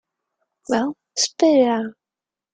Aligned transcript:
Well, 0.67 0.95
spit 1.15 1.59
it 1.59 1.67
out! 1.67 1.93